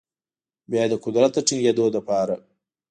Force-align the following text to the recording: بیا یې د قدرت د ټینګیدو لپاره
بیا 0.69 0.83
یې 0.85 0.89
د 0.91 0.95
قدرت 1.03 1.31
د 1.35 1.37
ټینګیدو 1.47 1.85
لپاره 1.95 2.35